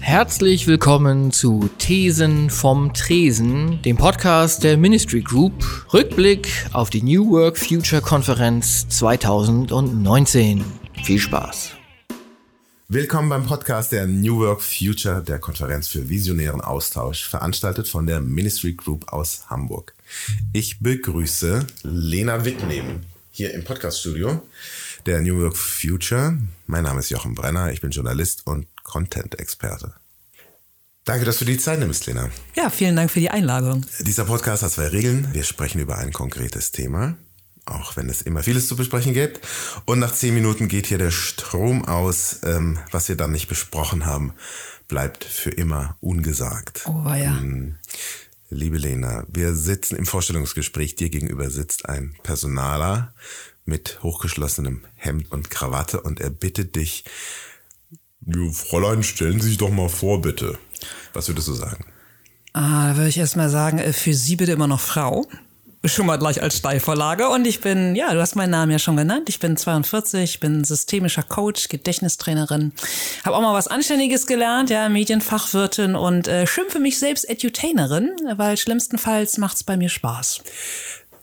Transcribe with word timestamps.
Herzlich 0.00 0.66
willkommen 0.66 1.30
zu 1.30 1.68
Thesen 1.78 2.48
vom 2.48 2.94
Tresen, 2.94 3.80
dem 3.82 3.96
Podcast 3.96 4.64
der 4.64 4.76
Ministry 4.76 5.20
Group. 5.20 5.52
Rückblick 5.92 6.48
auf 6.72 6.88
die 6.90 7.02
New 7.02 7.30
Work 7.30 7.58
Future 7.58 8.00
Konferenz 8.00 8.88
2019. 8.88 10.64
Viel 11.04 11.18
Spaß. 11.18 11.72
Willkommen 12.88 13.28
beim 13.28 13.44
Podcast 13.46 13.92
der 13.92 14.06
New 14.06 14.38
Work 14.40 14.62
Future, 14.62 15.22
der 15.22 15.38
Konferenz 15.38 15.88
für 15.88 16.08
visionären 16.08 16.60
Austausch, 16.60 17.28
veranstaltet 17.28 17.86
von 17.86 18.06
der 18.06 18.20
Ministry 18.20 18.72
Group 18.72 19.12
aus 19.12 19.44
Hamburg. 19.48 19.94
Ich 20.52 20.80
begrüße 20.80 21.66
Lena 21.82 22.44
Wittnehmen 22.44 23.06
hier 23.30 23.54
im 23.54 23.64
Podcaststudio 23.64 24.42
der 25.06 25.20
New 25.20 25.40
Work 25.40 25.56
Future. 25.56 26.36
Mein 26.66 26.84
Name 26.84 27.00
ist 27.00 27.10
Jochen 27.10 27.34
Brenner, 27.34 27.72
ich 27.72 27.80
bin 27.80 27.90
Journalist 27.90 28.46
und 28.46 28.66
Content-Experte. 28.90 29.94
Danke, 31.04 31.24
dass 31.24 31.38
du 31.38 31.44
die 31.44 31.58
Zeit 31.58 31.78
nimmst, 31.78 32.06
Lena. 32.06 32.28
Ja, 32.56 32.70
vielen 32.70 32.96
Dank 32.96 33.10
für 33.10 33.20
die 33.20 33.30
Einladung. 33.30 33.86
Dieser 34.00 34.24
Podcast 34.24 34.64
hat 34.64 34.72
zwei 34.72 34.88
Regeln. 34.88 35.28
Wir 35.32 35.44
sprechen 35.44 35.80
über 35.80 35.96
ein 35.96 36.12
konkretes 36.12 36.72
Thema, 36.72 37.16
auch 37.66 37.96
wenn 37.96 38.08
es 38.08 38.20
immer 38.22 38.42
vieles 38.42 38.66
zu 38.66 38.74
besprechen 38.74 39.14
gibt. 39.14 39.40
Und 39.86 40.00
nach 40.00 40.12
zehn 40.12 40.34
Minuten 40.34 40.66
geht 40.66 40.86
hier 40.86 40.98
der 40.98 41.12
Strom 41.12 41.84
aus. 41.84 42.40
Ähm, 42.42 42.80
was 42.90 43.08
wir 43.08 43.16
dann 43.16 43.30
nicht 43.30 43.48
besprochen 43.48 44.06
haben, 44.06 44.34
bleibt 44.88 45.24
für 45.24 45.50
immer 45.50 45.96
ungesagt. 46.00 46.82
Oh, 46.86 47.06
ja. 47.06 47.38
Ähm, 47.38 47.76
liebe 48.50 48.76
Lena, 48.76 49.24
wir 49.28 49.54
sitzen 49.54 49.96
im 49.96 50.06
Vorstellungsgespräch. 50.06 50.96
Dir 50.96 51.10
gegenüber 51.10 51.48
sitzt 51.48 51.88
ein 51.88 52.16
Personaler 52.24 53.14
mit 53.64 54.02
hochgeschlossenem 54.02 54.84
Hemd 54.96 55.30
und 55.30 55.48
Krawatte 55.48 56.02
und 56.02 56.20
er 56.20 56.30
bittet 56.30 56.76
dich, 56.76 57.04
Fräulein, 58.52 59.02
stellen 59.02 59.40
Sie 59.40 59.48
sich 59.48 59.58
doch 59.58 59.70
mal 59.70 59.88
vor, 59.88 60.20
bitte. 60.20 60.58
Was 61.12 61.28
würdest 61.28 61.48
du 61.48 61.52
sagen? 61.52 61.84
Ah, 62.52 62.88
da 62.88 62.96
würde 62.96 63.08
ich 63.08 63.18
erst 63.18 63.36
mal 63.36 63.50
sagen, 63.50 63.78
äh, 63.78 63.92
für 63.92 64.14
Sie 64.14 64.36
bitte 64.36 64.52
immer 64.52 64.66
noch 64.66 64.80
Frau. 64.80 65.26
Schon 65.82 66.04
mal 66.04 66.18
gleich 66.18 66.42
als 66.42 66.58
Steilvorlage. 66.58 67.30
Und 67.30 67.46
ich 67.46 67.60
bin, 67.60 67.94
ja, 67.94 68.12
du 68.12 68.20
hast 68.20 68.36
meinen 68.36 68.50
Namen 68.50 68.70
ja 68.70 68.78
schon 68.78 68.98
genannt. 68.98 69.30
Ich 69.30 69.40
bin 69.40 69.56
42, 69.56 70.38
bin 70.38 70.62
systemischer 70.62 71.22
Coach, 71.22 71.68
Gedächtnistrainerin. 71.68 72.72
Habe 73.24 73.36
auch 73.36 73.40
mal 73.40 73.54
was 73.54 73.66
Anständiges 73.66 74.26
gelernt, 74.26 74.68
ja, 74.68 74.90
Medienfachwirtin 74.90 75.94
und 75.94 76.28
äh, 76.28 76.46
schimpfe 76.46 76.80
mich 76.80 76.98
selbst 76.98 77.26
Edutainerin, 77.26 78.10
weil 78.36 78.58
schlimmstenfalls 78.58 79.38
macht's 79.38 79.64
bei 79.64 79.78
mir 79.78 79.88
Spaß. 79.88 80.42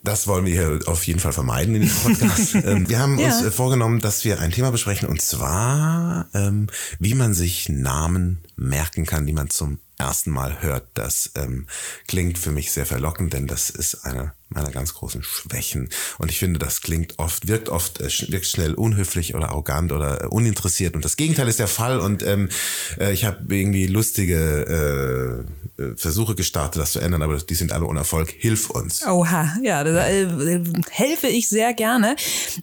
Das 0.03 0.27
wollen 0.27 0.45
wir 0.45 0.53
hier 0.53 0.87
auf 0.87 1.03
jeden 1.05 1.19
Fall 1.19 1.33
vermeiden 1.33 1.75
in 1.75 1.81
diesem 1.81 2.01
Podcast. 2.01 2.55
Ähm, 2.67 2.89
wir 2.89 2.99
haben 2.99 3.19
uns 3.19 3.41
ja. 3.41 3.47
Äh, 3.47 3.51
vorgenommen, 3.51 3.99
dass 3.99 4.25
wir 4.25 4.39
ein 4.39 4.51
Thema 4.51 4.71
besprechen 4.71 5.07
und 5.07 5.21
zwar, 5.21 6.27
ähm, 6.33 6.67
wie 6.99 7.13
man 7.13 7.33
sich 7.33 7.69
Namen 7.69 8.39
merken 8.55 9.05
kann, 9.05 9.25
die 9.25 9.33
man 9.33 9.49
zum 9.49 9.79
ersten 9.97 10.31
Mal 10.31 10.61
hört. 10.61 10.87
Das 10.95 11.31
ähm, 11.35 11.67
klingt 12.07 12.37
für 12.37 12.51
mich 12.51 12.71
sehr 12.71 12.85
verlockend, 12.85 13.33
denn 13.33 13.47
das 13.47 13.69
ist 13.69 14.05
eine 14.05 14.33
meiner 14.49 14.71
ganz 14.71 14.93
großen 14.93 15.23
Schwächen. 15.23 15.89
Und 16.17 16.31
ich 16.31 16.39
finde, 16.39 16.59
das 16.59 16.81
klingt 16.81 17.19
oft, 17.19 17.47
wirkt 17.47 17.69
oft, 17.69 17.99
äh, 17.99 18.09
wirkt 18.31 18.45
schnell 18.45 18.73
unhöflich 18.73 19.35
oder 19.35 19.49
arrogant 19.49 19.91
oder 19.91 20.23
äh, 20.23 20.27
uninteressiert. 20.27 20.95
Und 20.95 21.03
das 21.03 21.17
Gegenteil 21.17 21.47
ist 21.47 21.59
der 21.59 21.67
Fall. 21.67 21.99
Und 21.99 22.23
ähm, 22.23 22.49
äh, 22.99 23.11
ich 23.11 23.25
habe 23.25 23.55
irgendwie 23.55 23.87
lustige 23.87 25.45
äh, 25.77 25.95
Versuche 25.95 26.35
gestartet, 26.35 26.81
das 26.81 26.93
zu 26.93 26.99
ändern, 26.99 27.21
aber 27.21 27.37
die 27.37 27.55
sind 27.55 27.71
alle 27.71 27.85
unerfolg. 27.85 28.31
Hilf 28.31 28.69
uns. 28.69 29.05
Oha, 29.05 29.55
ja, 29.61 29.83
da 29.83 30.07
äh, 30.07 30.27
helfe 30.89 31.27
ich 31.27 31.49
sehr 31.49 31.73
gerne. 31.73 32.15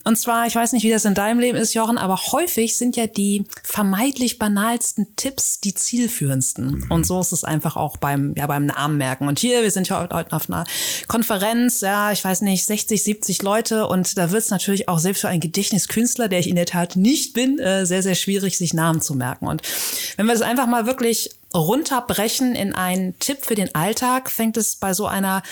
Und 0.04 0.18
zwar, 0.18 0.46
ich 0.46 0.54
weiß 0.54 0.72
nicht, 0.72 0.82
wie 0.82 0.90
das 0.90 1.04
in 1.04 1.14
deinem 1.14 1.38
Leben 1.38 1.56
ist, 1.56 1.74
Jochen, 1.74 1.98
aber 1.98 2.16
häufig 2.32 2.76
sind 2.76 2.96
ja 2.96 3.06
die 3.06 3.44
vermeintlich 3.62 4.38
banalsten 4.38 5.14
Tipps 5.16 5.60
die 5.60 5.74
zielführendsten. 5.74 6.66
Mhm. 6.66 6.86
Und 6.90 7.06
so 7.06 7.20
ist 7.20 7.32
es 7.32 7.44
einfach 7.44 7.76
auch 7.76 7.96
beim, 7.96 8.34
ja, 8.36 8.46
beim 8.46 8.66
Namen 8.66 8.98
merken. 8.98 9.28
Und 9.28 9.38
hier, 9.38 9.62
wir 9.62 9.70
sind 9.70 9.88
ja 9.88 10.00
heute 10.00 10.34
auf 10.34 10.48
einer 10.48 10.64
Konferenz, 11.08 11.73
Konferenz, 11.74 11.80
ja, 11.80 12.12
ich 12.12 12.24
weiß 12.24 12.42
nicht, 12.42 12.64
60, 12.64 13.02
70 13.02 13.42
Leute 13.42 13.86
und 13.86 14.16
da 14.18 14.30
wird 14.30 14.42
es 14.42 14.50
natürlich 14.50 14.88
auch 14.88 14.98
selbst 14.98 15.20
für 15.20 15.28
einen 15.28 15.40
Gedächtniskünstler, 15.40 16.28
der 16.28 16.38
ich 16.38 16.48
in 16.48 16.56
der 16.56 16.66
Tat 16.66 16.96
nicht 16.96 17.32
bin, 17.34 17.58
äh, 17.58 17.86
sehr, 17.86 18.02
sehr 18.02 18.14
schwierig, 18.14 18.58
sich 18.58 18.74
Namen 18.74 19.00
zu 19.00 19.14
merken. 19.14 19.46
Und 19.46 19.62
wenn 20.16 20.26
wir 20.26 20.32
das 20.32 20.42
einfach 20.42 20.66
mal 20.66 20.86
wirklich 20.86 21.30
runterbrechen 21.54 22.54
in 22.54 22.74
einen 22.74 23.18
Tipp 23.18 23.38
für 23.42 23.54
den 23.54 23.74
Alltag, 23.74 24.30
fängt 24.30 24.56
es 24.56 24.76
bei 24.76 24.92
so 24.92 25.06
einer 25.06 25.42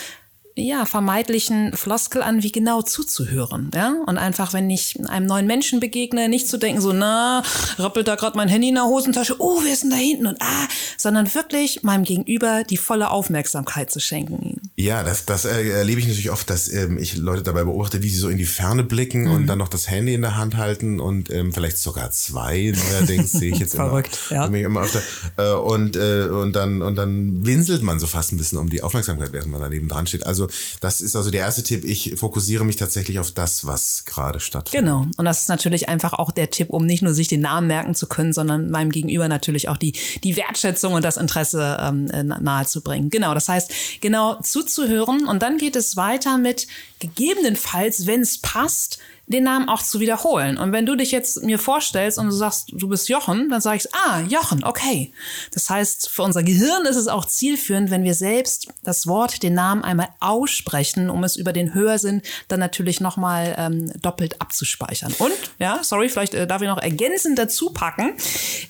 ja, 0.54 0.84
vermeidlichen 0.84 1.74
Floskel 1.74 2.22
an, 2.22 2.42
wie 2.42 2.52
genau 2.52 2.82
zuzuhören. 2.82 3.70
Ja? 3.74 3.94
Und 4.06 4.18
einfach, 4.18 4.52
wenn 4.52 4.68
ich 4.68 4.98
einem 5.08 5.26
neuen 5.26 5.46
Menschen 5.46 5.80
begegne, 5.80 6.28
nicht 6.28 6.46
zu 6.46 6.58
denken, 6.58 6.82
so, 6.82 6.92
na, 6.92 7.42
rappelt 7.78 8.06
da 8.06 8.16
gerade 8.16 8.36
mein 8.36 8.48
Handy 8.48 8.68
in 8.68 8.74
der 8.74 8.84
Hosentasche, 8.84 9.36
oh, 9.38 9.60
ist 9.60 9.82
denn 9.82 9.90
da 9.90 9.96
hinten? 9.96 10.26
Und 10.26 10.42
ah, 10.42 10.68
sondern 10.98 11.34
wirklich 11.34 11.82
meinem 11.82 12.04
Gegenüber 12.04 12.64
die 12.64 12.76
volle 12.76 13.10
Aufmerksamkeit 13.10 13.90
zu 13.90 13.98
schenken. 13.98 14.60
Ja, 14.82 15.04
das, 15.04 15.26
das 15.26 15.44
äh, 15.44 15.68
erlebe 15.68 16.00
ich 16.00 16.06
natürlich 16.06 16.32
oft, 16.32 16.50
dass 16.50 16.68
ähm, 16.72 16.98
ich 16.98 17.16
Leute 17.16 17.42
dabei 17.42 17.62
beobachte, 17.62 18.02
wie 18.02 18.08
sie 18.08 18.18
so 18.18 18.28
in 18.28 18.36
die 18.36 18.46
Ferne 18.46 18.82
blicken 18.82 19.24
mhm. 19.26 19.30
und 19.30 19.46
dann 19.46 19.58
noch 19.58 19.68
das 19.68 19.88
Handy 19.88 20.12
in 20.12 20.22
der 20.22 20.36
Hand 20.36 20.56
halten 20.56 20.98
und 20.98 21.30
ähm, 21.30 21.52
vielleicht 21.52 21.78
sogar 21.78 22.10
zwei 22.10 22.74
neuerdings 22.90 23.30
sehe 23.30 23.52
ich 23.52 23.60
jetzt 23.60 23.74
Verrückt, 23.82 24.18
immer, 24.30 24.56
ja. 24.56 24.66
immer 24.66 24.82
öfter. 24.82 25.00
Äh, 25.36 25.54
und, 25.54 25.94
äh, 25.94 26.24
und, 26.24 26.56
dann, 26.56 26.82
und 26.82 26.96
dann 26.96 27.46
winselt 27.46 27.82
man 27.82 28.00
so 28.00 28.08
fast 28.08 28.32
ein 28.32 28.38
bisschen 28.38 28.58
um 28.58 28.70
die 28.70 28.82
Aufmerksamkeit, 28.82 29.32
während 29.32 29.52
man 29.52 29.60
daneben 29.60 29.88
dran 29.88 30.08
steht. 30.08 30.26
Also 30.26 30.48
das 30.80 31.00
ist 31.00 31.14
also 31.14 31.30
der 31.30 31.42
erste 31.42 31.62
Tipp. 31.62 31.84
Ich 31.84 32.14
fokussiere 32.16 32.64
mich 32.64 32.74
tatsächlich 32.74 33.20
auf 33.20 33.30
das, 33.30 33.64
was 33.64 34.04
gerade 34.04 34.40
stattfindet. 34.40 34.84
Genau. 34.84 35.06
Und 35.16 35.24
das 35.24 35.42
ist 35.42 35.48
natürlich 35.48 35.88
einfach 35.88 36.12
auch 36.12 36.32
der 36.32 36.50
Tipp, 36.50 36.70
um 36.70 36.86
nicht 36.86 37.02
nur 37.02 37.14
sich 37.14 37.28
den 37.28 37.40
Namen 37.40 37.68
merken 37.68 37.94
zu 37.94 38.08
können, 38.08 38.32
sondern 38.32 38.70
meinem 38.70 38.90
Gegenüber 38.90 39.28
natürlich 39.28 39.68
auch 39.68 39.76
die, 39.76 39.92
die 40.24 40.36
Wertschätzung 40.36 40.94
und 40.94 41.04
das 41.04 41.18
Interesse 41.18 41.78
ähm, 41.80 42.06
nahezubringen. 42.40 43.10
Genau. 43.10 43.32
Das 43.34 43.48
heißt, 43.48 43.70
genau 44.00 44.38
zuzuhören. 44.72 45.26
Und 45.26 45.42
dann 45.42 45.58
geht 45.58 45.76
es 45.76 45.96
weiter 45.96 46.38
mit 46.38 46.66
gegebenenfalls, 46.98 48.06
wenn 48.06 48.20
es 48.20 48.38
passt, 48.38 48.98
den 49.26 49.44
Namen 49.44 49.68
auch 49.68 49.82
zu 49.82 50.00
wiederholen. 50.00 50.58
Und 50.58 50.72
wenn 50.72 50.84
du 50.84 50.96
dich 50.96 51.12
jetzt 51.12 51.42
mir 51.42 51.58
vorstellst 51.58 52.18
und 52.18 52.26
du 52.26 52.32
sagst, 52.32 52.70
du 52.72 52.88
bist 52.88 53.08
Jochen, 53.08 53.48
dann 53.48 53.60
sage 53.60 53.78
ich, 53.78 53.94
ah, 53.94 54.20
Jochen, 54.28 54.64
okay. 54.64 55.12
Das 55.52 55.70
heißt, 55.70 56.08
für 56.10 56.22
unser 56.22 56.42
Gehirn 56.42 56.84
ist 56.86 56.96
es 56.96 57.06
auch 57.08 57.24
zielführend, 57.24 57.90
wenn 57.90 58.04
wir 58.04 58.14
selbst 58.14 58.68
das 58.82 59.06
Wort, 59.06 59.42
den 59.42 59.54
Namen 59.54 59.84
einmal 59.84 60.08
aussprechen, 60.20 61.08
um 61.08 61.24
es 61.24 61.36
über 61.36 61.52
den 61.52 61.72
Hörsinn 61.72 62.20
dann 62.48 62.60
natürlich 62.60 63.00
nochmal 63.00 63.54
ähm, 63.58 63.92
doppelt 64.02 64.40
abzuspeichern. 64.40 65.14
Und, 65.18 65.32
ja, 65.58 65.80
sorry, 65.82 66.08
vielleicht 66.08 66.34
äh, 66.34 66.46
darf 66.46 66.60
ich 66.60 66.68
noch 66.68 66.82
ergänzend 66.82 67.38
dazu 67.38 67.70
packen. 67.70 68.14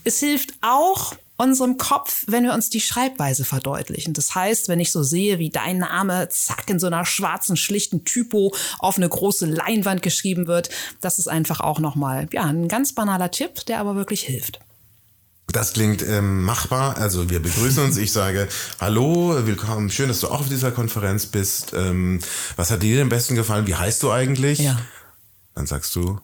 Es 0.05 0.21
hilft 0.21 0.53
auch, 0.61 1.15
unserem 1.37 1.77
Kopf, 1.77 2.25
wenn 2.27 2.45
wir 2.45 2.55
uns 2.55 2.71
die 2.71 2.81
Schreibweise 2.81 3.45
verdeutlichen. 3.45 4.13
Das 4.15 4.35
heißt, 4.35 4.69
wenn 4.69 4.81
ich 4.81 4.93
so 4.93 5.03
sehe, 5.03 5.39
wie 5.39 5.51
dein 5.51 5.79
Name 5.79 6.29
zack 6.29 6.69
in 6.71 6.79
so 6.79 6.87
einer 6.87 7.05
schwarzen, 7.05 7.57
schlichten 7.57 8.05
Typo 8.05 8.55
auf 8.79 8.97
eine 8.97 9.09
große 9.09 9.47
Leinwand 9.47 10.03
geschrieben 10.03 10.47
wird, 10.47 10.71
das 11.01 11.19
ist 11.19 11.29
einfach 11.29 11.61
auch 11.61 11.81
nochmal, 11.81 12.29
ja, 12.33 12.45
ein 12.45 12.69
ganz 12.69 12.95
banaler 12.95 13.31
Tipp, 13.31 13.67
der 13.67 13.81
aber 13.81 13.97
wirklich 13.97 14.23
hilft. 14.23 14.61
Das 15.49 15.75
klingt 15.75 16.03
ähm, 16.03 16.45
machbar. 16.45 16.97
Also 16.97 17.29
wir 17.29 17.41
begrüßen 17.41 17.85
uns. 17.85 17.99
Ich 17.99 18.13
sage 18.13 18.49
Hallo, 18.81 19.37
willkommen. 19.45 19.91
Schön, 19.91 20.09
dass 20.09 20.21
du 20.21 20.29
auch 20.29 20.41
auf 20.41 20.49
dieser 20.49 20.71
Konferenz 20.71 21.27
bist. 21.27 21.75
Ähm, 21.75 22.21
was 22.57 22.71
hat 22.71 22.83
dir 22.83 23.03
am 23.03 23.11
besten 23.11 23.35
gefallen? 23.35 23.67
Wie 23.67 23.75
heißt 23.75 24.03
du 24.03 24.11
eigentlich? 24.11 24.61
Ja. 24.61 24.81
Dann 25.55 25.67
sagst 25.67 25.95
du 25.95 26.21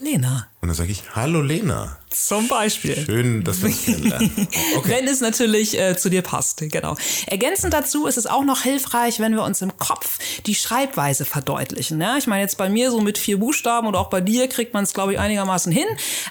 Lena. 0.00 0.46
Und 0.60 0.68
dann 0.68 0.76
sage 0.76 0.90
ich, 0.90 1.02
hallo 1.14 1.42
Lena. 1.42 1.98
Zum 2.10 2.48
Beispiel. 2.48 2.96
Schön, 3.04 3.44
dass 3.44 3.60
wir 3.60 3.68
uns 3.68 3.84
kennenlernen. 3.84 4.48
Okay. 4.76 4.88
Wenn 4.88 5.08
es 5.08 5.20
natürlich 5.20 5.78
äh, 5.78 5.96
zu 5.96 6.08
dir 6.08 6.22
passt, 6.22 6.60
genau. 6.60 6.96
Ergänzend 7.26 7.72
dazu 7.72 8.06
ist 8.06 8.16
es 8.16 8.26
auch 8.26 8.44
noch 8.44 8.62
hilfreich, 8.62 9.20
wenn 9.20 9.32
wir 9.32 9.42
uns 9.42 9.62
im 9.62 9.76
Kopf 9.76 10.18
die 10.44 10.54
Schreibweise 10.54 11.24
verdeutlichen. 11.24 12.00
Ja? 12.00 12.16
Ich 12.16 12.26
meine, 12.26 12.42
jetzt 12.42 12.58
bei 12.58 12.68
mir 12.68 12.90
so 12.90 13.00
mit 13.00 13.18
vier 13.18 13.38
Buchstaben 13.38 13.86
oder 13.86 14.00
auch 14.00 14.08
bei 14.08 14.20
dir 14.20 14.48
kriegt 14.48 14.74
man 14.74 14.84
es, 14.84 14.94
glaube 14.94 15.12
ich, 15.12 15.18
einigermaßen 15.18 15.72
hin. 15.72 15.86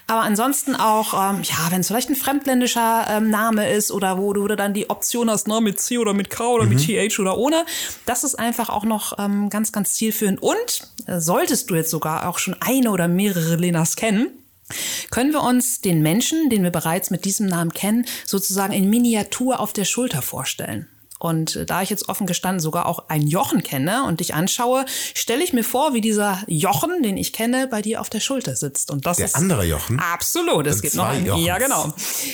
Aber 0.07 0.21
ansonsten 0.21 0.75
auch, 0.75 1.13
ähm, 1.13 1.41
ja, 1.43 1.71
wenn 1.71 1.81
es 1.81 1.87
vielleicht 1.87 2.09
ein 2.09 2.15
fremdländischer 2.15 3.07
ähm, 3.09 3.29
Name 3.29 3.69
ist 3.71 3.91
oder 3.91 4.17
wo 4.17 4.33
du 4.33 4.47
dann 4.47 4.73
die 4.73 4.89
Option 4.89 5.29
hast, 5.29 5.47
ne, 5.47 5.61
mit 5.61 5.79
C 5.79 5.97
oder 5.97 6.13
mit 6.13 6.29
K 6.29 6.45
oder 6.45 6.65
mhm. 6.65 6.75
mit 6.75 6.85
TH 6.85 7.19
oder 7.19 7.37
ohne, 7.37 7.65
das 8.05 8.23
ist 8.23 8.35
einfach 8.35 8.69
auch 8.69 8.85
noch 8.85 9.17
ähm, 9.19 9.49
ganz, 9.49 9.71
ganz 9.71 9.93
zielführend. 9.93 10.41
Und 10.41 10.89
äh, 11.07 11.19
solltest 11.19 11.69
du 11.69 11.75
jetzt 11.75 11.91
sogar 11.91 12.27
auch 12.27 12.39
schon 12.39 12.55
eine 12.59 12.91
oder 12.91 13.07
mehrere 13.07 13.55
Lenas 13.55 13.95
kennen, 13.95 14.24
können 15.15 15.31
wir 15.31 15.43
uns 15.43 15.79
den 15.79 16.01
Menschen, 16.01 16.49
den 16.49 16.61
wir 16.63 16.71
bereits 16.71 17.09
mit 17.09 17.23
diesem 17.23 17.47
Namen 17.47 17.71
kennen, 17.71 18.05
sozusagen 18.25 18.73
in 18.73 18.89
Miniatur 18.89 19.61
auf 19.61 19.71
der 19.71 19.85
Schulter 19.85 20.21
vorstellen. 20.21 20.89
Und 21.19 21.55
äh, 21.55 21.65
da 21.65 21.81
ich 21.81 21.89
jetzt 21.89 22.09
offen 22.09 22.27
gestanden 22.27 22.59
sogar 22.59 22.85
auch 22.85 23.07
einen 23.07 23.25
Jochen 23.25 23.63
kenne 23.63 24.03
und 24.03 24.19
dich 24.19 24.33
anschaue, 24.33 24.85
stelle 25.13 25.41
ich 25.41 25.53
mir 25.53 25.63
vor, 25.63 25.93
wie 25.93 26.01
dieser 26.01 26.43
Jochen, 26.47 27.01
den 27.01 27.15
ich 27.15 27.31
kenne, 27.31 27.67
bei 27.67 27.81
dir 27.81 28.01
auf 28.01 28.09
der 28.09 28.19
Schulter 28.19 28.57
sitzt. 28.57 28.91
Und 28.91 29.05
das 29.05 29.15
der 29.15 29.27
ist 29.27 29.35
andere 29.35 29.63
Jochen. 29.63 29.99
Absolut. 29.99 30.67
Es 30.67 30.81
gibt 30.81 30.95
noch 30.95 31.05
einen. 31.05 31.25
Jochens. 31.25 31.45
Ja, 31.45 31.59
genau. 31.59 31.93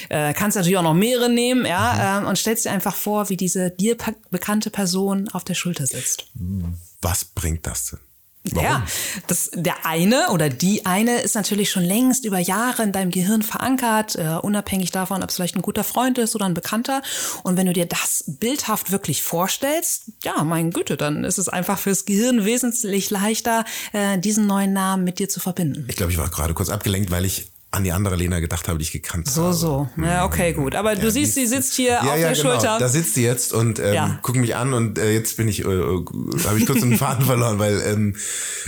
Äh, 0.10 0.34
kannst 0.34 0.58
natürlich 0.58 0.80
auch 0.80 0.82
noch 0.82 0.96
mehrere 0.96 1.30
nehmen, 1.30 1.68
ja, 1.68 2.22
mhm. 2.22 2.26
äh, 2.26 2.30
und 2.30 2.36
stellst 2.36 2.66
dir 2.66 2.72
einfach 2.72 2.96
vor, 2.96 3.30
wie 3.30 3.38
diese 3.38 3.70
dir 3.70 3.96
bekannte 4.32 4.72
Person 4.72 5.30
auf 5.30 5.44
der 5.44 5.54
Schulter 5.54 5.86
sitzt. 5.86 6.26
Was 7.00 7.26
bringt 7.26 7.68
das 7.68 7.92
denn? 7.92 8.00
Warum? 8.44 8.64
Ja, 8.64 8.86
das, 9.28 9.52
der 9.54 9.86
eine 9.86 10.30
oder 10.32 10.50
die 10.50 10.86
eine 10.88 11.22
ist 11.22 11.36
natürlich 11.36 11.70
schon 11.70 11.84
längst 11.84 12.26
über 12.26 12.40
Jahre 12.40 12.82
in 12.82 12.92
deinem 12.92 13.12
Gehirn 13.12 13.44
verankert, 13.44 14.16
äh, 14.16 14.38
unabhängig 14.42 14.92
davon, 14.92 15.22
ob 15.22 15.30
es 15.30 15.36
vielleicht 15.36 15.56
ein 15.56 15.62
guter 15.62 15.84
Freund 15.84 16.18
ist 16.18 16.36
oder 16.36 16.46
ein 16.46 16.56
Bekannter. 16.56 17.04
Und 17.44 17.56
wenn 17.56 17.68
du 17.68 17.74
dir 17.74 17.86
das 17.86 18.24
bildhaft 18.28 18.92
wirklich 18.92 19.22
vorstellst, 19.22 20.12
ja, 20.24 20.44
mein 20.44 20.72
Güte, 20.72 20.98
dann 20.98 21.24
ist 21.24 21.38
es 21.38 21.50
einfach 21.50 21.78
fürs 21.78 22.06
Gehirn 22.06 22.44
wesentlich 22.44 23.12
leichter, 23.12 23.64
äh, 23.94 24.18
diesen 24.18 24.48
neuen 24.48 24.74
Namen 24.74 25.04
mit 25.04 25.20
dir 25.20 25.30
zu 25.30 25.40
verbinden. 25.40 25.86
Ich 25.88 25.96
glaube, 25.96 26.12
ich 26.12 26.18
war 26.18 26.30
gerade 26.30 26.56
kurz 26.56 26.70
abgelenkt, 26.70 27.12
weil 27.12 27.26
ich 27.26 27.52
an 27.74 27.86
die 27.86 27.94
andere 27.94 28.18
Lena 28.18 28.42
gedacht 28.42 28.68
habe, 28.68 28.78
die 28.78 28.84
ich 28.84 28.92
gekannt 28.92 29.30
so, 29.30 29.44
habe. 29.44 29.54
So, 29.54 29.88
so. 29.96 30.04
Ja, 30.04 30.26
okay, 30.26 30.52
gut. 30.52 30.76
Aber 30.76 30.96
du 30.96 31.10
siehst, 31.10 31.36
sie 31.36 31.48
sitzt 31.48 31.74
hier 31.74 31.92
ja, 31.92 32.00
auf 32.02 32.06
ja, 32.06 32.16
der 32.16 32.32
genau. 32.34 32.52
Schulter. 32.52 32.78
Da 32.80 32.90
sitzt 32.90 33.14
sie 33.14 33.24
jetzt 33.24 33.54
und 33.54 33.80
ähm, 33.80 33.94
ja. 33.94 34.20
guckt 34.22 34.38
mich 34.38 34.58
an 34.58 34.74
und 34.74 35.00
äh, 35.00 35.14
jetzt 35.14 35.38
bin 35.38 35.48
ich, 35.48 35.64
äh, 35.64 35.70
äh 35.70 36.06
habe 36.46 36.60
ich 36.60 36.66
kurz 36.66 36.84
einen 36.84 36.98
Faden 36.98 37.26
verloren, 37.26 37.60
weil 37.60 37.82
ähm, 37.82 38.16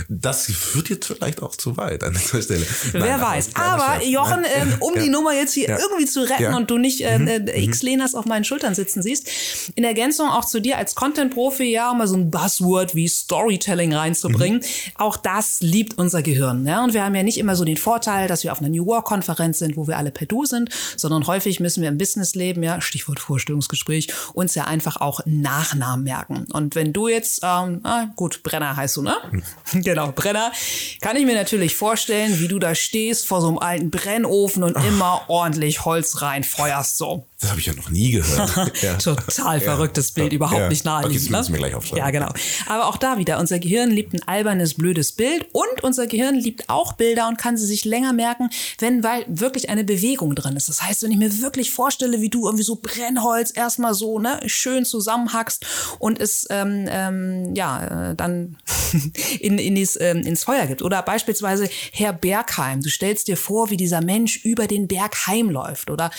das 0.08 0.46
führt 0.46 0.88
jetzt 0.88 1.06
vielleicht 1.06 1.42
auch 1.42 1.54
zu 1.54 1.76
weit 1.76 2.02
an 2.02 2.14
dieser 2.14 2.40
Stelle. 2.40 2.64
Wer 2.92 3.00
Nein, 3.00 3.20
weiß. 3.20 3.50
Aber 3.56 4.02
Jochen, 4.04 4.44
ähm, 4.56 4.74
um 4.80 4.94
die 4.98 5.10
Nummer 5.10 5.34
jetzt 5.34 5.52
hier 5.52 5.68
irgendwie 5.68 6.06
zu 6.06 6.22
retten 6.22 6.54
und 6.54 6.70
du 6.70 6.78
nicht 6.78 7.02
äh, 7.02 7.18
mhm. 7.18 7.28
äh, 7.28 7.62
X 7.62 7.82
Lenas 7.82 8.14
auf 8.14 8.24
meinen 8.24 8.44
Schultern 8.44 8.74
sitzen 8.74 9.02
siehst, 9.02 9.28
in 9.74 9.84
Ergänzung 9.84 10.30
auch 10.30 10.46
zu 10.46 10.60
dir 10.60 10.78
als 10.78 10.94
Content-Profi, 10.94 11.70
ja, 11.70 11.92
mal 11.92 12.08
so 12.08 12.16
ein 12.16 12.30
Buzzword 12.30 12.94
wie 12.94 13.06
Storytelling 13.08 13.92
reinzubringen. 13.92 14.60
Mhm. 14.60 14.92
Auch 14.96 15.18
das 15.18 15.60
liebt 15.60 15.98
unser 15.98 16.22
Gehirn. 16.22 16.66
Ja? 16.66 16.82
Und 16.82 16.94
wir 16.94 17.04
haben 17.04 17.14
ja 17.14 17.22
nicht 17.22 17.36
immer 17.36 17.54
so 17.54 17.66
den 17.66 17.76
Vorteil, 17.76 18.28
dass 18.28 18.44
wir 18.44 18.52
auf 18.52 18.60
einer 18.60 18.70
New 18.70 18.93
Work-Konferenz 18.94 19.58
sind, 19.58 19.76
wo 19.76 19.86
wir 19.86 19.98
alle 19.98 20.10
per 20.10 20.26
Du 20.26 20.44
sind, 20.44 20.70
sondern 20.96 21.26
häufig 21.26 21.60
müssen 21.60 21.82
wir 21.82 21.88
im 21.88 21.98
Businessleben, 21.98 22.62
ja, 22.62 22.80
Stichwort 22.80 23.18
Vorstellungsgespräch, 23.18 24.08
uns 24.32 24.54
ja 24.54 24.64
einfach 24.64 25.00
auch 25.00 25.20
Nachnamen 25.26 26.04
merken. 26.04 26.46
Und 26.52 26.74
wenn 26.74 26.92
du 26.92 27.08
jetzt, 27.08 27.40
ähm, 27.42 27.80
ah, 27.82 28.06
gut, 28.16 28.42
Brenner 28.42 28.76
heißt 28.76 28.96
du, 28.96 29.02
ne? 29.02 29.16
genau, 29.72 30.12
Brenner, 30.12 30.52
kann 31.00 31.16
ich 31.16 31.24
mir 31.24 31.34
natürlich 31.34 31.76
vorstellen, 31.76 32.38
wie 32.38 32.48
du 32.48 32.58
da 32.58 32.74
stehst 32.74 33.26
vor 33.26 33.40
so 33.40 33.48
einem 33.48 33.58
alten 33.58 33.90
Brennofen 33.90 34.62
und 34.62 34.76
Ach. 34.76 34.86
immer 34.86 35.22
ordentlich 35.28 35.84
Holz 35.84 36.22
reinfeuerst, 36.22 36.96
so. 36.96 37.26
Das 37.40 37.50
habe 37.50 37.60
ich 37.60 37.66
ja 37.66 37.74
noch 37.74 37.90
nie 37.90 38.10
gehört. 38.10 38.72
ja. 38.82 38.94
Total 38.94 39.60
verrücktes 39.60 40.12
Bild, 40.12 40.32
überhaupt 40.32 40.60
ja. 40.60 40.68
nicht 40.70 40.84
naheliegend. 40.86 41.24
Okay, 41.24 41.32
das 41.32 41.48
ne? 41.48 41.52
mir 41.52 41.58
gleich 41.58 41.74
aufschreiben. 41.74 41.98
Ja, 41.98 42.10
genau. 42.10 42.32
Aber 42.66 42.86
auch 42.86 42.96
da 42.96 43.18
wieder, 43.18 43.38
unser 43.38 43.58
Gehirn 43.58 43.90
liebt 43.90 44.14
ein 44.14 44.22
albernes, 44.26 44.74
blödes 44.74 45.12
Bild 45.12 45.46
und 45.52 45.82
unser 45.82 46.06
Gehirn 46.06 46.36
liebt 46.36 46.70
auch 46.70 46.94
Bilder 46.94 47.28
und 47.28 47.36
kann 47.36 47.58
sie 47.58 47.66
sich 47.66 47.84
länger 47.84 48.14
merken, 48.14 48.48
wenn 48.84 49.02
weil 49.02 49.24
wirklich 49.26 49.70
eine 49.70 49.82
Bewegung 49.82 50.34
drin 50.34 50.56
ist. 50.56 50.68
Das 50.68 50.82
heißt, 50.82 51.02
wenn 51.02 51.10
ich 51.10 51.16
mir 51.16 51.40
wirklich 51.40 51.72
vorstelle, 51.72 52.20
wie 52.20 52.28
du 52.28 52.44
irgendwie 52.44 52.64
so 52.64 52.76
Brennholz 52.76 53.50
erstmal 53.54 53.94
so 53.94 54.18
ne, 54.18 54.40
schön 54.44 54.84
zusammenhackst 54.84 55.64
und 55.98 56.20
es 56.20 56.46
ähm, 56.50 56.84
ähm, 56.88 57.54
ja 57.54 58.10
äh, 58.10 58.14
dann 58.14 58.58
in, 59.40 59.58
in 59.58 59.74
dies, 59.74 59.98
ähm, 59.98 60.18
ins 60.18 60.44
Feuer 60.44 60.66
gibt. 60.66 60.82
Oder 60.82 61.02
beispielsweise 61.02 61.66
Herr 61.92 62.12
Bergheim. 62.12 62.82
Du 62.82 62.90
stellst 62.90 63.28
dir 63.28 63.38
vor, 63.38 63.70
wie 63.70 63.78
dieser 63.78 64.02
Mensch 64.02 64.44
über 64.44 64.66
den 64.66 64.86
Berg 64.86 65.26
heimläuft. 65.26 65.90
Oder 65.90 66.10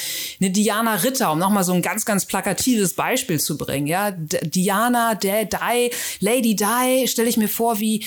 eine 0.41 0.49
Diana 0.49 0.95
Ritter 0.95 1.31
um 1.31 1.37
nochmal 1.37 1.63
so 1.63 1.73
ein 1.73 1.83
ganz, 1.83 2.03
ganz 2.03 2.25
plakatives 2.25 2.93
Beispiel 2.93 3.39
zu 3.39 3.57
bringen, 3.57 3.85
ja, 3.85 4.09
Diana, 4.11 5.13
der 5.13 5.45
Di, 5.45 5.91
Lady 6.19 6.55
Di, 6.55 7.07
stelle 7.07 7.29
ich 7.29 7.37
mir 7.37 7.47
vor, 7.47 7.79
wie, 7.79 8.03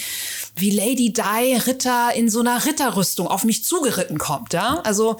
wie 0.60 0.70
Lady 0.70 1.12
Di 1.12 1.54
Ritter 1.66 2.14
in 2.14 2.28
so 2.28 2.40
einer 2.40 2.64
Ritterrüstung 2.64 3.26
auf 3.26 3.44
mich 3.44 3.64
zugeritten 3.64 4.18
kommt, 4.18 4.52
ja, 4.52 4.80
also 4.84 5.18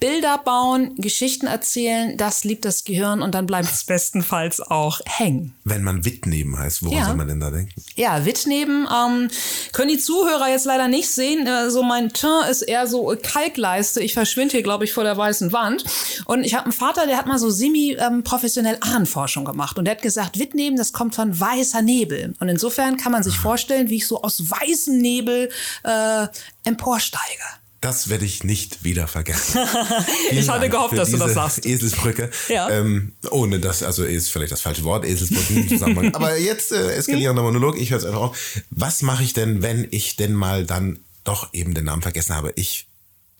Bilder 0.00 0.38
bauen, 0.38 0.94
Geschichten 0.96 1.46
erzählen, 1.46 2.16
das 2.16 2.44
liebt 2.44 2.64
das 2.64 2.84
Gehirn 2.84 3.20
und 3.20 3.34
dann 3.34 3.46
bleibt 3.46 3.70
es 3.70 3.84
bestenfalls 3.84 4.60
auch 4.60 5.00
hängen. 5.04 5.54
Wenn 5.64 5.82
man 5.82 6.04
Wittneben 6.04 6.56
heißt, 6.56 6.84
woran 6.84 6.98
ja. 6.98 7.06
soll 7.06 7.16
man 7.16 7.26
denn 7.26 7.40
da 7.40 7.50
denken? 7.50 7.72
Ja, 7.96 8.24
Wittneben 8.24 8.86
ähm, 8.86 9.28
können 9.72 9.88
die 9.88 9.98
Zuhörer 9.98 10.48
jetzt 10.48 10.66
leider 10.66 10.86
nicht 10.86 11.10
sehen. 11.10 11.46
Äh, 11.46 11.70
so 11.70 11.82
mein 11.82 12.10
Teint 12.10 12.48
ist 12.48 12.62
eher 12.62 12.86
so 12.86 13.14
Kalkleiste. 13.20 14.00
Ich 14.00 14.14
verschwinde 14.14 14.52
hier, 14.52 14.62
glaube 14.62 14.84
ich, 14.84 14.92
vor 14.92 15.04
der 15.04 15.16
weißen 15.16 15.52
Wand. 15.52 15.84
Und 16.26 16.44
ich 16.44 16.54
habe 16.54 16.64
einen 16.64 16.72
Vater, 16.72 17.06
der 17.06 17.16
hat 17.16 17.26
mal 17.26 17.38
so 17.38 17.50
semi-professionell 17.50 18.78
Ahnenforschung 18.80 19.44
gemacht. 19.44 19.78
Und 19.78 19.86
der 19.86 19.94
hat 19.96 20.02
gesagt, 20.02 20.38
Wittneben, 20.38 20.76
das 20.76 20.92
kommt 20.92 21.14
von 21.14 21.38
weißer 21.38 21.82
Nebel. 21.82 22.34
Und 22.38 22.48
insofern 22.48 22.96
kann 22.96 23.12
man 23.12 23.22
sich 23.22 23.36
vorstellen, 23.36 23.90
wie 23.90 23.96
ich 23.96 24.06
so 24.06 24.22
aus 24.22 24.48
weißem 24.48 24.98
Nebel 24.98 25.50
äh, 25.82 26.26
emporsteige. 26.64 27.44
Das 27.80 28.08
werde 28.08 28.24
ich 28.24 28.42
nicht 28.42 28.82
wieder 28.82 29.06
vergessen. 29.06 29.60
ich 30.32 30.48
hatte 30.48 30.68
gehofft, 30.68 30.98
dass 30.98 31.12
du 31.12 31.16
das 31.16 31.34
sagst. 31.34 31.64
Eselsbrücke. 31.64 32.30
Ja. 32.48 32.68
Ähm, 32.70 33.12
ohne 33.30 33.60
das, 33.60 33.84
also 33.84 34.04
ist 34.04 34.30
vielleicht 34.30 34.50
das 34.50 34.60
falsche 34.60 34.82
Wort, 34.82 35.04
Eselsbrücke. 35.04 36.12
Aber 36.14 36.36
jetzt 36.36 36.72
äh, 36.72 36.94
eskalierender 36.94 37.42
Monolog, 37.42 37.78
ich 37.78 37.90
höre 37.90 37.98
es 37.98 38.04
einfach 38.04 38.20
auf. 38.20 38.38
Was 38.70 39.02
mache 39.02 39.22
ich 39.22 39.32
denn, 39.32 39.62
wenn 39.62 39.86
ich 39.90 40.16
denn 40.16 40.34
mal 40.34 40.66
dann 40.66 40.98
doch 41.22 41.52
eben 41.52 41.72
den 41.72 41.84
Namen 41.84 42.02
vergessen 42.02 42.34
habe? 42.34 42.52
Ich 42.56 42.88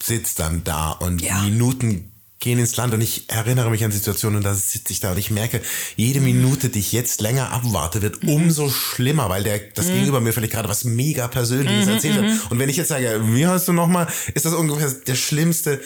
sitze 0.00 0.36
dann 0.36 0.62
da 0.62 0.92
und 0.92 1.20
ja. 1.20 1.42
Minuten 1.42 2.12
gehen 2.40 2.58
ins 2.58 2.76
Land 2.76 2.94
und 2.94 3.00
ich 3.00 3.24
erinnere 3.28 3.70
mich 3.70 3.84
an 3.84 3.90
Situationen 3.90 4.38
und 4.38 4.44
da 4.44 4.54
sitze 4.54 4.92
ich 4.92 5.00
da 5.00 5.12
und 5.12 5.18
ich 5.18 5.30
merke, 5.30 5.60
jede 5.96 6.20
Minute, 6.20 6.68
die 6.68 6.78
ich 6.78 6.92
jetzt 6.92 7.20
länger 7.20 7.52
abwarte, 7.52 8.00
wird 8.00 8.22
mhm. 8.22 8.30
umso 8.30 8.70
schlimmer, 8.70 9.28
weil 9.28 9.42
der 9.42 9.58
das 9.74 9.88
mhm. 9.88 9.94
Gegenüber 9.94 10.20
mir 10.20 10.32
vielleicht 10.32 10.52
gerade 10.52 10.68
was 10.68 10.84
mega 10.84 11.26
Persönliches 11.26 11.86
mhm, 11.86 11.92
erzählt 11.92 12.16
hat. 12.16 12.24
Mhm. 12.24 12.40
Und 12.50 12.58
wenn 12.58 12.68
ich 12.68 12.76
jetzt 12.76 12.88
sage, 12.88 13.20
wie 13.32 13.46
heißt 13.46 13.66
du 13.66 13.72
nochmal, 13.72 14.06
ist 14.34 14.46
das 14.46 14.54
ungefähr 14.54 14.90
der 14.90 15.16
schlimmste 15.16 15.80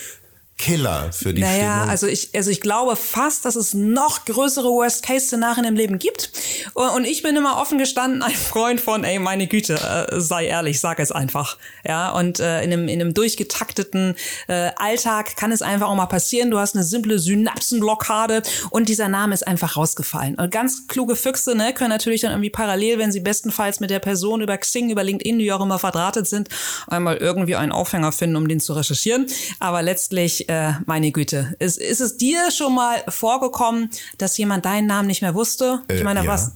Killer 0.58 1.12
für 1.12 1.34
die 1.34 1.40
naja, 1.40 1.72
Stimmung. 1.72 1.88
also 1.90 2.06
ich, 2.06 2.30
also 2.34 2.50
ich 2.50 2.60
glaube 2.60 2.94
fast, 2.94 3.44
dass 3.44 3.56
es 3.56 3.74
noch 3.74 4.24
größere 4.26 4.68
Worst-Case-Szenarien 4.68 5.64
im 5.64 5.74
Leben 5.74 5.98
gibt. 5.98 6.30
Und 6.74 7.04
ich 7.04 7.22
bin 7.22 7.34
immer 7.36 7.60
offen 7.60 7.78
gestanden, 7.78 8.22
ein 8.22 8.30
Freund 8.30 8.80
von, 8.80 9.02
ey, 9.02 9.18
meine 9.18 9.48
Güte, 9.48 9.74
äh, 9.74 10.20
sei 10.20 10.46
ehrlich, 10.46 10.78
sag 10.78 11.00
es 11.00 11.10
einfach. 11.10 11.58
Ja, 11.84 12.12
und 12.12 12.38
äh, 12.38 12.62
in, 12.62 12.72
einem, 12.72 12.86
in 12.86 13.00
einem 13.00 13.12
durchgetakteten 13.12 14.14
äh, 14.46 14.70
Alltag 14.76 15.36
kann 15.36 15.50
es 15.50 15.62
einfach 15.62 15.88
auch 15.88 15.96
mal 15.96 16.06
passieren. 16.06 16.52
Du 16.52 16.58
hast 16.58 16.76
eine 16.76 16.84
simple 16.84 17.18
Synapsenblockade 17.18 18.42
und 18.70 18.88
dieser 18.88 19.08
Name 19.08 19.34
ist 19.34 19.44
einfach 19.46 19.76
rausgefallen. 19.76 20.36
Und 20.36 20.52
ganz 20.52 20.86
kluge 20.86 21.16
Füchse 21.16 21.56
ne, 21.56 21.74
können 21.74 21.90
natürlich 21.90 22.20
dann 22.20 22.30
irgendwie 22.30 22.50
parallel, 22.50 22.98
wenn 22.98 23.10
sie 23.10 23.20
bestenfalls 23.20 23.80
mit 23.80 23.90
der 23.90 23.98
Person 23.98 24.42
über 24.42 24.56
Xing, 24.58 24.90
über 24.90 25.02
LinkedIn, 25.02 25.40
die 25.40 25.52
auch 25.52 25.60
immer 25.60 25.80
verdrahtet 25.80 26.28
sind, 26.28 26.50
einmal 26.86 27.16
irgendwie 27.16 27.56
einen 27.56 27.72
Aufhänger 27.72 28.12
finden, 28.12 28.36
um 28.36 28.46
den 28.46 28.60
zu 28.60 28.74
recherchieren. 28.74 29.26
Aber 29.58 29.82
letztlich 29.82 30.41
äh, 30.48 30.72
meine 30.86 31.10
Güte. 31.12 31.54
Ist, 31.58 31.78
ist 31.78 32.00
es 32.00 32.16
dir 32.16 32.50
schon 32.50 32.74
mal 32.74 33.02
vorgekommen, 33.08 33.90
dass 34.18 34.36
jemand 34.36 34.64
deinen 34.64 34.86
Namen 34.86 35.08
nicht 35.08 35.22
mehr 35.22 35.34
wusste? 35.34 35.82
Ich 35.88 36.00
äh, 36.00 36.04
meine, 36.04 36.24
ja. 36.24 36.30
was? 36.30 36.52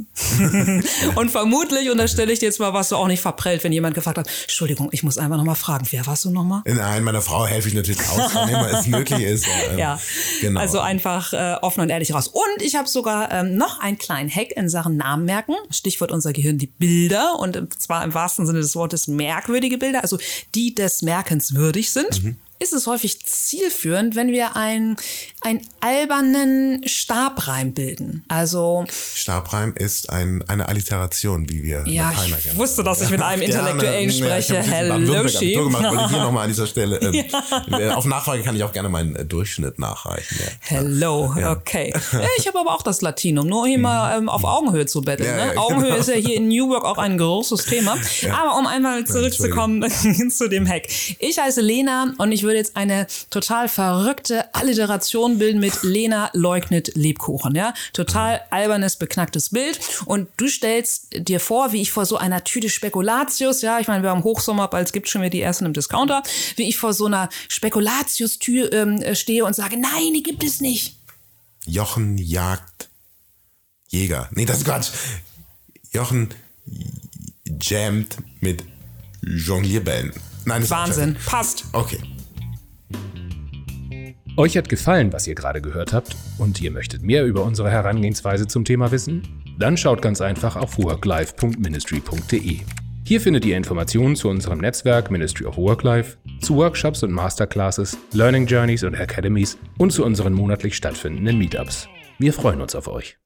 und 1.16 1.30
vermutlich, 1.30 1.90
und 1.90 1.98
da 1.98 2.08
stelle 2.08 2.32
ich 2.32 2.38
dir 2.38 2.46
jetzt 2.46 2.60
mal, 2.60 2.72
was 2.72 2.90
du 2.90 2.96
auch 2.96 3.06
nicht 3.06 3.20
verprellt, 3.20 3.64
wenn 3.64 3.72
jemand 3.72 3.94
gefragt 3.94 4.18
hat, 4.18 4.28
Entschuldigung, 4.42 4.88
ich 4.92 5.02
muss 5.02 5.18
einfach 5.18 5.36
nochmal 5.36 5.54
fragen, 5.54 5.86
wer 5.90 6.06
warst 6.06 6.24
du 6.24 6.30
nochmal? 6.30 6.62
Nein, 6.64 7.04
meiner 7.04 7.22
Frau 7.22 7.46
helfe 7.46 7.68
ich 7.68 7.74
natürlich 7.74 8.00
aus, 8.00 8.34
wann 8.34 8.48
immer 8.48 8.70
es 8.72 8.86
möglich 8.86 9.22
ist. 9.22 9.46
Ähm, 9.70 9.78
ja, 9.78 10.00
genau. 10.40 10.60
Also 10.60 10.80
einfach 10.80 11.32
äh, 11.32 11.56
offen 11.62 11.80
und 11.80 11.90
ehrlich 11.90 12.14
raus. 12.14 12.28
Und 12.28 12.62
ich 12.62 12.76
habe 12.76 12.88
sogar 12.88 13.32
ähm, 13.32 13.56
noch 13.56 13.81
einen 13.81 13.98
kleinen 13.98 14.31
Hack 14.31 14.52
in 14.56 14.69
Sachen 14.69 14.96
Namen 14.96 15.24
merken. 15.24 15.55
Stichwort 15.70 16.12
unser 16.12 16.32
Gehirn, 16.32 16.58
die 16.58 16.66
Bilder. 16.66 17.38
Und 17.38 17.81
zwar 17.81 18.05
im 18.05 18.14
wahrsten 18.14 18.46
Sinne 18.46 18.60
des 18.60 18.76
Wortes 18.76 19.08
merkwürdige 19.08 19.78
Bilder, 19.78 20.02
also 20.02 20.19
die 20.55 20.74
des 20.74 21.02
Merkens 21.02 21.55
würdig 21.55 21.90
sind. 21.90 22.22
Mhm 22.22 22.36
ist 22.58 22.72
es 22.72 22.86
häufig 22.86 23.25
zielführend, 23.27 24.17
wenn 24.17 24.29
wir 24.29 24.56
einen, 24.56 24.96
einen 25.43 25.60
albernen 25.81 26.86
Stabreim 26.89 27.75
bilden. 27.75 28.25
Also 28.29 28.84
Stabreim 29.15 29.75
ist 29.75 30.10
ein, 30.10 30.43
eine 30.48 30.69
Alliteration, 30.69 31.48
wie 31.51 31.63
wir 31.63 31.84
ja, 31.86 32.13
ich 32.13 32.56
wusste, 32.56 32.82
dass 32.82 33.03
ich 33.03 33.10
mit 33.10 33.20
einem 33.20 33.43
Intellektuellen 33.46 34.10
ja, 34.10 34.17
spreche. 34.17 34.55
Ja, 34.55 34.60
Hello, 34.63 35.27
Chief. 35.27 35.58
Gemacht, 35.58 36.10
hier 36.10 36.19
nochmal 36.20 36.44
an 36.44 36.48
dieser 36.48 36.67
Stelle. 36.67 37.01
Ähm, 37.06 37.25
ja. 37.69 37.94
Auf 37.94 38.05
Nachfrage 38.05 38.43
kann 38.43 38.56
ich 38.56 38.65
auch 38.65 38.72
gerne 38.72 38.89
meinen 38.89 39.15
äh, 39.17 39.25
Durchschnitt 39.25 39.79
nachreichen. 39.79 40.39
Ja. 40.39 40.51
Hello, 40.60 41.34
okay. 41.51 41.93
ich 42.39 42.46
habe 42.46 42.58
aber 42.58 42.75
auch 42.75 42.82
das 42.82 43.01
Latinum, 43.01 43.46
nur 43.46 43.67
hier 43.67 43.79
mal 43.79 44.17
ähm, 44.17 44.29
auf 44.29 44.44
Augenhöhe 44.44 44.86
zu 44.86 45.03
betteln. 45.03 45.36
Ne? 45.36 45.53
Augenhöhe 45.56 45.91
genau. 45.91 46.01
ist 46.01 46.08
ja 46.08 46.15
hier 46.15 46.36
in 46.36 46.48
New 46.48 46.72
York 46.72 46.84
auch 46.84 46.98
ein 46.98 47.19
großes 47.19 47.67
Thema. 47.67 47.96
Aber 48.32 48.58
um 48.58 48.67
einmal 48.67 49.05
zurückzukommen 49.05 49.84
zu 50.31 50.48
dem 50.48 50.67
Hack. 50.67 50.84
Ich 51.19 51.39
heiße 51.39 51.60
Lena 51.60 52.15
und 52.19 52.32
ich 52.32 52.45
würde 52.46 52.58
jetzt 52.58 52.76
eine 52.76 53.06
total 53.31 53.69
verrückte 53.69 54.55
Alliteration 54.55 55.38
bilden 55.38 55.60
mit 55.60 55.82
Lena 55.82 56.31
leugnet 56.32 56.93
Lebkuchen, 56.94 57.55
ja? 57.55 57.74
Total 57.93 58.41
albernes, 58.50 58.96
beknacktes 58.96 59.50
Bild. 59.50 59.79
Und 60.06 60.29
du 60.36 60.48
stellst 60.48 61.08
dir 61.29 61.41
vor, 61.41 61.72
wie 61.72 61.82
ich 61.82 61.93
vor 61.93 62.06
so 62.06 62.17
einer 62.17 62.44
Tüte 62.44 62.70
Spekulatius, 62.70 63.62
ja, 63.62 63.79
ich 63.81 63.88
meine, 63.88 64.03
wir 64.03 64.10
haben 64.10 64.24
Hochsommer, 64.24 64.69
bald 64.69 64.93
gibt 64.93 65.08
schon 65.08 65.22
wieder 65.22 65.31
die 65.31 65.43
ersten 65.43 65.67
im 65.67 65.72
Discounter, 65.72 66.22
wie 66.56 66.69
ich 66.69 66.79
vor 66.79 66.93
so 66.94 67.06
einer 67.06 67.29
Spekulatius-Tür 67.48 68.72
ähm, 68.72 69.15
stehe 69.15 69.44
und 69.44 69.55
sage, 69.55 69.76
nein, 69.76 70.15
die 70.15 70.22
gibt 70.22 70.44
es 70.44 70.60
nicht. 70.60 70.96
Jochen 71.67 72.17
jagt 72.17 72.88
Jäger. 73.88 74.29
Nee, 74.32 74.44
das 74.44 74.58
ist 74.58 74.65
Quatsch. 74.65 74.91
Jochen 75.93 76.29
jammt 77.60 78.17
mit 78.41 78.65
Jonglierbällen. 79.22 80.12
Nein, 80.44 80.60
das 80.62 80.70
Wahnsinn. 80.70 81.17
Passt. 81.26 81.65
Okay. 81.72 81.98
Euch 84.38 84.55
hat 84.58 84.69
gefallen, 84.69 85.14
was 85.14 85.26
ihr 85.26 85.34
gerade 85.34 85.62
gehört 85.62 85.94
habt 85.94 86.14
und 86.36 86.60
ihr 86.60 86.70
möchtet 86.70 87.02
mehr 87.02 87.24
über 87.24 87.43
unsere 87.43 87.70
Herangehensweise 87.70 88.46
zum 88.46 88.66
Thema 88.66 88.90
wissen? 88.90 89.22
Dann 89.58 89.78
schaut 89.78 90.02
ganz 90.02 90.20
einfach 90.20 90.56
auf 90.56 90.76
worklife.ministry.de. 90.76 92.60
Hier 93.05 93.20
findet 93.20 93.46
ihr 93.46 93.56
Informationen 93.56 94.14
zu 94.14 94.28
unserem 94.28 94.58
Netzwerk 94.58 95.10
Ministry 95.10 95.46
of 95.46 95.56
Work-Life, 95.56 96.19
zu 96.43 96.56
Workshops 96.56 97.02
und 97.02 97.12
Masterclasses, 97.12 97.96
Learning 98.12 98.44
Journeys 98.44 98.82
und 98.84 98.94
Academies 98.94 99.56
und 99.78 99.93
zu 99.93 100.05
unseren 100.05 100.34
monatlich 100.34 100.76
stattfindenden 100.76 101.38
Meetups. 101.38 101.88
Wir 102.19 102.34
freuen 102.34 102.60
uns 102.60 102.74
auf 102.74 102.88
euch. 102.88 103.16